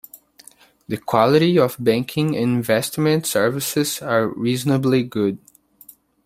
The 0.87 0.97
quality 0.97 1.59
of 1.59 1.77
banking 1.79 2.35
and 2.35 2.55
investment 2.55 3.27
services 3.27 4.01
are 4.01 4.29
reasonably 4.29 5.03
good. 5.03 5.37